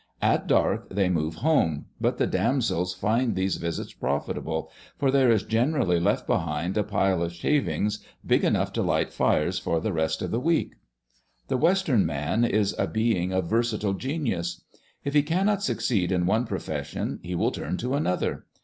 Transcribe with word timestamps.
At 0.23 0.47
dark 0.47 0.89
they 0.89 1.09
move 1.09 1.35
home, 1.45 1.85
but 2.01 2.17
the 2.17 2.25
damsels 2.25 2.95
find 2.95 3.35
these 3.35 3.57
visits 3.57 3.93
profitable, 3.93 4.71
for 4.97 5.11
there 5.11 5.29
is 5.29 5.43
generally 5.43 5.99
left 5.99 6.25
behind 6.25 6.75
a 6.75 6.83
pile 6.83 7.21
of 7.21 7.31
shavings 7.33 8.03
big 8.25 8.43
enough 8.43 8.73
to 8.73 8.81
light 8.81 9.13
fires 9.13 9.59
for 9.59 9.79
the 9.79 9.93
rest 9.93 10.23
of 10.23 10.31
the 10.31 10.39
week. 10.39 10.73
The 11.49 11.57
Western 11.57 12.03
man 12.03 12.43
is 12.43 12.73
a 12.79 12.87
being 12.87 13.31
of 13.31 13.47
versatile 13.47 13.93
genius. 13.93 14.63
If 15.03 15.13
he 15.13 15.21
cannot 15.21 15.61
succeed 15.61 16.11
in 16.11 16.25
one 16.25 16.45
profession 16.47 17.19
he 17.21 17.35
will 17.35 17.51
turn 17.51 17.77
to 17.77 17.93
another. 17.93 18.45